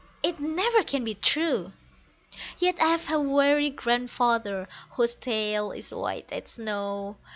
It 0.23 0.39
never 0.39 0.81
can 0.81 1.03
be 1.03 1.13
true! 1.13 1.73
Yet 2.57 2.77
I've 2.81 3.07
a 3.11 3.19
wary 3.19 3.69
grandfather, 3.69 4.67
whose 4.93 5.13
tail 5.13 5.71
is 5.71 5.93
white 5.93 6.31
as 6.33 6.49
snow. 6.53 7.17